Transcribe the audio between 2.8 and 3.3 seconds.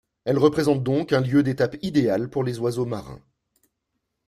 marins.